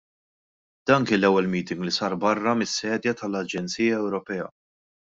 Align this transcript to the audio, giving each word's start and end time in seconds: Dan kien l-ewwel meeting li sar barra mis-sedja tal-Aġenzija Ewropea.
Dan 0.87 1.05
kien 1.09 1.19
l-ewwel 1.19 1.51
meeting 1.57 1.81
li 1.85 1.93
sar 1.99 2.13
barra 2.25 2.57
mis-sedja 2.65 3.17
tal-Aġenzija 3.23 4.01
Ewropea. 4.09 4.53